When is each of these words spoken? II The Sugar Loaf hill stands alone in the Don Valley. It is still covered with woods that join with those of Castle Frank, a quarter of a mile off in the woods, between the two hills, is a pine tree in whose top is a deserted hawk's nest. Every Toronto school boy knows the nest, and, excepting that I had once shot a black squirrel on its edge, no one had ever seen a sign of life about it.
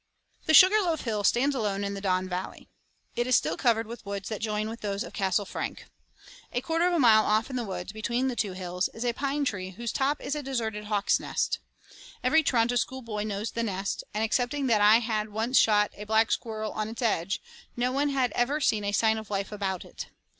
II 0.39 0.45
The 0.47 0.53
Sugar 0.55 0.81
Loaf 0.81 1.01
hill 1.01 1.23
stands 1.23 1.55
alone 1.55 1.83
in 1.83 1.93
the 1.93 2.01
Don 2.01 2.27
Valley. 2.27 2.67
It 3.15 3.27
is 3.27 3.35
still 3.35 3.55
covered 3.55 3.85
with 3.85 4.03
woods 4.03 4.29
that 4.29 4.41
join 4.41 4.67
with 4.67 4.81
those 4.81 5.03
of 5.03 5.13
Castle 5.13 5.45
Frank, 5.45 5.85
a 6.51 6.59
quarter 6.59 6.87
of 6.87 6.93
a 6.93 6.97
mile 6.99 7.23
off 7.23 7.51
in 7.51 7.55
the 7.55 7.63
woods, 7.63 7.91
between 7.93 8.27
the 8.27 8.35
two 8.35 8.53
hills, 8.53 8.89
is 8.95 9.05
a 9.05 9.13
pine 9.13 9.45
tree 9.45 9.67
in 9.67 9.73
whose 9.73 9.91
top 9.91 10.19
is 10.19 10.33
a 10.33 10.41
deserted 10.41 10.85
hawk's 10.85 11.19
nest. 11.19 11.59
Every 12.23 12.41
Toronto 12.41 12.77
school 12.77 13.03
boy 13.03 13.21
knows 13.25 13.51
the 13.51 13.61
nest, 13.61 14.03
and, 14.11 14.23
excepting 14.23 14.65
that 14.65 14.81
I 14.81 15.01
had 15.01 15.29
once 15.29 15.59
shot 15.59 15.91
a 15.95 16.05
black 16.05 16.31
squirrel 16.31 16.71
on 16.71 16.89
its 16.89 17.03
edge, 17.03 17.39
no 17.77 17.91
one 17.91 18.09
had 18.09 18.31
ever 18.31 18.59
seen 18.59 18.83
a 18.83 18.93
sign 18.93 19.19
of 19.19 19.29
life 19.29 19.51
about 19.51 19.85
it. 19.85 20.07